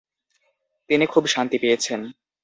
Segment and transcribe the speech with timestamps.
[0.89, 1.99] তিনি খুব শান্তি পেয়েছেন।